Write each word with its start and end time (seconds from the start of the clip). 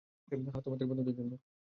হ্যাঁ, 0.27 0.63
তোমার 0.63 0.79
বন্ধুদের 0.89 1.15
জন্য। 1.19 1.31